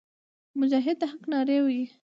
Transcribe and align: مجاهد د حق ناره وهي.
مجاهد 0.59 0.95
د 1.01 1.03
حق 1.11 1.23
ناره 1.31 1.57
وهي. 1.65 1.83